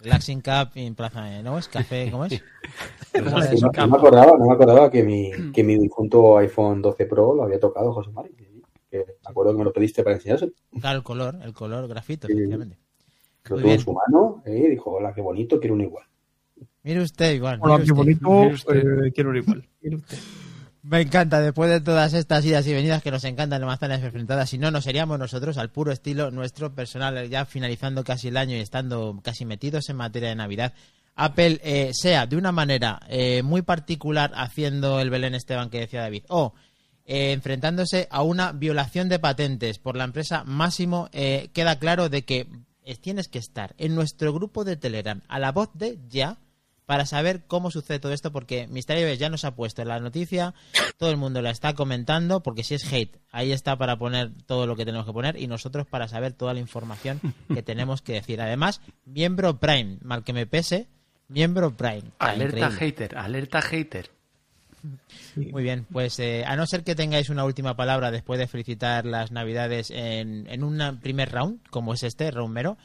Relaxing 0.00 0.42
Cup 0.42 0.70
en 0.74 0.94
Plaza, 0.94 1.42
¿no 1.42 1.58
es? 1.58 1.66
Café, 1.68 2.10
¿cómo 2.10 2.26
es? 2.26 2.42
No, 3.14 3.30
no 3.30 3.88
me 3.88 3.96
acordaba, 3.96 4.36
no 4.36 4.46
me 4.46 4.52
acordaba 4.52 4.90
que 4.90 5.02
mi, 5.02 5.30
que 5.52 5.64
mi 5.64 5.78
difunto 5.78 6.36
iPhone 6.36 6.82
12 6.82 7.06
Pro 7.06 7.34
lo 7.34 7.44
había 7.44 7.58
tocado 7.58 7.92
José 7.92 8.10
Mari. 8.10 8.30
que- 8.34 8.46
Que 8.90 8.98
me 8.98 9.04
acuerdo 9.24 9.52
que 9.52 9.58
me 9.58 9.64
lo 9.64 9.72
pediste 9.72 10.02
para 10.04 10.16
enseñárselo. 10.16 10.52
Claro, 10.80 10.98
el 10.98 11.02
color, 11.04 11.36
el 11.42 11.52
color 11.54 11.88
grafito, 11.88 12.26
efectivamente. 12.28 12.76
Lo 13.48 13.56
tuvo 13.58 13.70
en 13.72 13.80
su 13.80 13.92
mano 13.92 14.42
eh, 14.44 14.64
y 14.66 14.70
dijo, 14.70 14.90
hola, 14.92 15.12
qué 15.14 15.22
bonito, 15.22 15.58
quiero 15.58 15.74
uno 15.74 15.84
igual. 15.84 16.04
Mire 16.82 17.00
usted, 17.02 17.32
igual. 17.34 17.58
Hola, 17.62 17.76
qué 17.76 17.82
usted. 17.92 17.94
bonito. 17.94 18.28
Eh, 18.74 19.12
quiero 19.12 19.30
un 19.30 19.36
igual. 19.38 19.68
Mire 19.80 19.96
usted. 19.96 20.18
Me 20.88 21.00
encanta, 21.00 21.40
después 21.40 21.68
de 21.68 21.80
todas 21.80 22.12
estas 22.12 22.44
idas 22.44 22.64
y 22.68 22.72
venidas 22.72 23.02
que 23.02 23.10
nos 23.10 23.24
encantan 23.24 23.60
las 23.60 23.66
manzanas 23.66 24.04
enfrentadas, 24.04 24.48
si 24.48 24.56
no, 24.56 24.70
no 24.70 24.80
seríamos 24.80 25.18
nosotros 25.18 25.58
al 25.58 25.72
puro 25.72 25.90
estilo 25.90 26.30
nuestro 26.30 26.76
personal, 26.76 27.28
ya 27.28 27.44
finalizando 27.44 28.04
casi 28.04 28.28
el 28.28 28.36
año 28.36 28.54
y 28.54 28.60
estando 28.60 29.18
casi 29.20 29.44
metidos 29.44 29.88
en 29.88 29.96
materia 29.96 30.28
de 30.28 30.36
Navidad. 30.36 30.74
Apple 31.16 31.60
eh, 31.64 31.90
sea 31.92 32.26
de 32.26 32.36
una 32.36 32.52
manera 32.52 33.00
eh, 33.08 33.42
muy 33.42 33.62
particular 33.62 34.30
haciendo 34.36 35.00
el 35.00 35.10
Belén 35.10 35.34
Esteban 35.34 35.70
que 35.70 35.80
decía 35.80 36.02
David, 36.02 36.22
o 36.28 36.54
eh, 37.04 37.32
enfrentándose 37.32 38.06
a 38.08 38.22
una 38.22 38.52
violación 38.52 39.08
de 39.08 39.18
patentes 39.18 39.80
por 39.80 39.96
la 39.96 40.04
empresa 40.04 40.44
Máximo, 40.44 41.08
eh, 41.10 41.50
queda 41.52 41.80
claro 41.80 42.08
de 42.08 42.24
que 42.24 42.46
tienes 43.00 43.26
que 43.26 43.40
estar 43.40 43.74
en 43.78 43.96
nuestro 43.96 44.32
grupo 44.32 44.62
de 44.62 44.76
Telegram 44.76 45.20
a 45.26 45.40
la 45.40 45.50
voz 45.50 45.68
de 45.74 45.98
ya 46.08 46.38
para 46.86 47.04
saber 47.04 47.42
cómo 47.46 47.70
sucede 47.70 47.98
todo 47.98 48.12
esto, 48.12 48.32
porque 48.32 48.68
Misterio 48.68 49.12
ya 49.14 49.28
nos 49.28 49.44
ha 49.44 49.54
puesto 49.54 49.82
en 49.82 49.88
la 49.88 49.98
noticia, 49.98 50.54
todo 50.96 51.10
el 51.10 51.16
mundo 51.16 51.42
la 51.42 51.50
está 51.50 51.74
comentando, 51.74 52.42
porque 52.42 52.62
si 52.62 52.74
es 52.74 52.90
hate, 52.90 53.18
ahí 53.32 53.52
está 53.52 53.76
para 53.76 53.98
poner 53.98 54.30
todo 54.46 54.66
lo 54.66 54.76
que 54.76 54.84
tenemos 54.84 55.04
que 55.04 55.12
poner 55.12 55.36
y 55.36 55.48
nosotros 55.48 55.86
para 55.86 56.06
saber 56.08 56.32
toda 56.32 56.54
la 56.54 56.60
información 56.60 57.20
que 57.52 57.62
tenemos 57.62 58.02
que 58.02 58.14
decir. 58.14 58.40
Además, 58.40 58.80
miembro 59.04 59.58
Prime, 59.58 59.98
mal 60.02 60.22
que 60.22 60.32
me 60.32 60.46
pese, 60.46 60.86
miembro 61.28 61.76
Prime. 61.76 62.04
Alerta 62.20 62.56
increíble. 62.56 62.78
hater, 62.78 63.18
alerta 63.18 63.60
hater. 63.60 64.10
Muy 65.34 65.64
bien, 65.64 65.84
pues 65.90 66.20
eh, 66.20 66.44
a 66.46 66.54
no 66.54 66.64
ser 66.66 66.84
que 66.84 66.94
tengáis 66.94 67.28
una 67.28 67.44
última 67.44 67.74
palabra 67.74 68.12
después 68.12 68.38
de 68.38 68.46
felicitar 68.46 69.04
las 69.04 69.32
navidades 69.32 69.90
en, 69.90 70.46
en 70.48 70.62
un 70.62 71.00
primer 71.00 71.32
round, 71.32 71.58
como 71.70 71.94
es 71.94 72.04
este, 72.04 72.30
round 72.30 72.54
mero, 72.54 72.78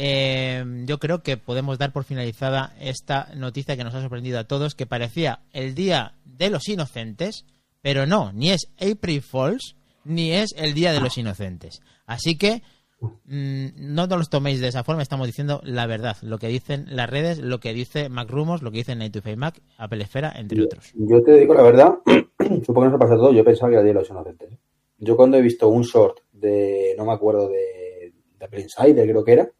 eh, 0.00 0.64
yo 0.86 0.98
creo 0.98 1.24
que 1.24 1.36
podemos 1.36 1.76
dar 1.76 1.92
por 1.92 2.04
finalizada 2.04 2.72
esta 2.80 3.30
noticia 3.34 3.76
que 3.76 3.82
nos 3.82 3.96
ha 3.96 4.00
sorprendido 4.00 4.38
a 4.38 4.44
todos, 4.44 4.76
que 4.76 4.86
parecía 4.86 5.40
el 5.52 5.74
Día 5.74 6.14
de 6.24 6.50
los 6.50 6.68
Inocentes, 6.68 7.44
pero 7.82 8.06
no, 8.06 8.30
ni 8.32 8.50
es 8.50 8.68
April 8.80 9.22
Fools, 9.22 9.74
ni 10.04 10.30
es 10.30 10.54
el 10.56 10.72
Día 10.72 10.92
de 10.92 11.00
los 11.00 11.18
Inocentes. 11.18 11.80
Así 12.06 12.38
que 12.38 12.62
mm, 13.00 13.70
no 13.92 14.06
nos 14.06 14.18
los 14.18 14.30
toméis 14.30 14.60
de 14.60 14.68
esa 14.68 14.84
forma, 14.84 15.02
estamos 15.02 15.26
diciendo 15.26 15.60
la 15.64 15.88
verdad, 15.88 16.16
lo 16.22 16.38
que 16.38 16.46
dicen 16.46 16.86
las 16.90 17.10
redes, 17.10 17.40
lo 17.40 17.58
que 17.58 17.72
dice 17.72 18.08
Mac 18.08 18.30
Rumors, 18.30 18.62
lo 18.62 18.70
que 18.70 18.78
dice 18.78 18.94
Night 18.94 19.12
to 19.12 19.36
Mac, 19.36 19.60
Apple 19.78 20.04
Esfera, 20.04 20.32
entre 20.36 20.62
otros. 20.62 20.92
Yo 20.94 21.20
te 21.24 21.40
digo 21.40 21.54
la 21.54 21.62
verdad, 21.62 21.94
supongo 22.64 22.82
que 22.82 22.86
nos 22.86 22.94
ha 22.94 22.98
pasado 22.98 23.22
todo, 23.22 23.32
yo 23.32 23.42
pensaba 23.42 23.70
que 23.70 23.74
era 23.74 23.82
Día 23.82 23.94
de 23.94 23.98
los 23.98 24.10
Inocentes. 24.10 24.50
Yo 24.98 25.16
cuando 25.16 25.38
he 25.38 25.42
visto 25.42 25.68
un 25.68 25.82
short 25.82 26.18
de, 26.30 26.94
no 26.96 27.04
me 27.04 27.14
acuerdo 27.14 27.48
de, 27.48 28.12
de 28.38 28.44
Apple 28.44 28.60
Insider, 28.60 29.04
creo 29.04 29.24
que 29.24 29.32
era. 29.32 29.50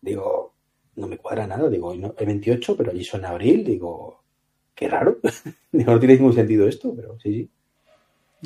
Digo, 0.00 0.54
no 0.96 1.06
me 1.06 1.18
cuadra 1.18 1.46
nada. 1.46 1.68
Digo, 1.68 1.94
no, 1.94 2.14
el 2.18 2.26
28, 2.26 2.76
pero 2.76 2.90
allí 2.90 3.04
son 3.04 3.20
en 3.20 3.26
abril. 3.26 3.64
Digo, 3.64 4.22
qué 4.74 4.88
raro. 4.88 5.18
digo, 5.72 5.92
no 5.92 5.98
tiene 5.98 6.14
ningún 6.16 6.32
sentido 6.34 6.66
esto, 6.66 6.92
pero 6.94 7.18
sí, 7.20 7.32
sí. 7.34 7.50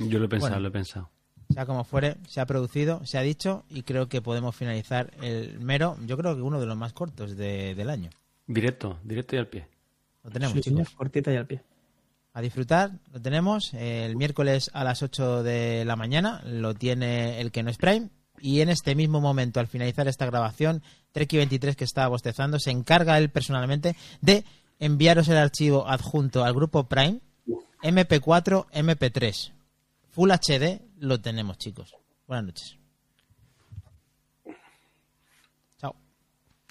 Yo 0.08 0.18
lo 0.18 0.25
he 0.25 0.28
pensado, 0.28 0.50
Bueno. 0.54 0.61
lo 0.62 0.68
he 0.68 0.73
pensado. 0.73 1.11
Sea 1.52 1.66
como 1.66 1.84
fuere, 1.84 2.16
se 2.26 2.40
ha 2.40 2.46
producido, 2.46 3.04
se 3.06 3.18
ha 3.18 3.20
dicho 3.23 3.64
y 3.68 3.82
creo 3.82 4.08
que 4.08 4.23
podemos 4.23 4.56
finalizar 4.56 5.12
el 5.23 5.61
mero, 5.61 5.96
yo 6.06 6.16
creo 6.16 6.34
que 6.34 6.42
uno 6.42 6.58
de 6.58 6.66
los 6.66 6.76
más 6.76 6.92
cortos 6.94 7.37
de- 7.37 7.75
del 7.75 7.90
año. 7.90 8.11
Directo, 8.46 8.99
directo 9.04 9.37
y 9.37 9.38
al 9.38 9.46
pie. 9.49 9.68
Lo 10.25 10.30
tenemos, 10.30 10.54
Sí, 10.54 10.62
chicos. 10.62 10.90
cortita 10.90 11.32
y 11.32 11.37
al 11.37 11.46
pie. 11.46 11.61
A 12.32 12.40
disfrutar, 12.40 12.92
lo 13.12 13.20
tenemos 13.20 13.73
el 13.75 14.16
miércoles 14.16 14.70
a 14.73 14.82
las 14.82 15.02
8 15.02 15.42
de 15.44 15.84
la 15.84 15.94
mañana, 15.96 16.42
lo 16.44 16.75
tiene 16.75 17.40
el 17.40 17.52
que 17.52 17.62
no 17.62 17.70
es 17.70 17.76
Prime. 17.76 18.08
Y 18.44 18.60
en 18.60 18.68
este 18.68 18.94
mismo 18.94 19.22
momento, 19.22 19.58
al 19.58 19.68
finalizar 19.68 20.06
esta 20.06 20.26
grabación, 20.26 20.82
Treki23 21.14 21.76
que 21.76 21.84
estaba 21.84 22.08
bostezando, 22.08 22.58
se 22.58 22.70
encarga 22.70 23.16
él 23.16 23.30
personalmente 23.30 23.96
de 24.20 24.44
enviaros 24.78 25.28
el 25.28 25.38
archivo 25.38 25.88
adjunto 25.88 26.44
al 26.44 26.52
grupo 26.52 26.84
Prime, 26.84 27.20
MP4, 27.82 28.66
MP3. 28.70 29.50
Full 30.10 30.30
HD 30.30 30.82
lo 30.98 31.22
tenemos, 31.22 31.56
chicos. 31.56 31.96
Buenas 32.26 32.44
noches. 32.44 32.76
Chao. 35.78 35.96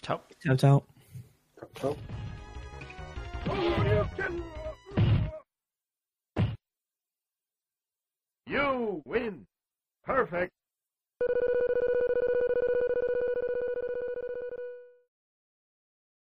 Chao. 0.03 0.23
Chao, 0.43 0.55
chao. 0.55 0.85
Chao. 1.73 1.97
You 8.45 9.01
win. 9.05 9.47
Perfect. 10.05 10.51
何? 11.29 12.42